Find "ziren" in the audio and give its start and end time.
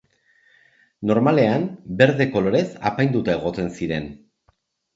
3.79-4.13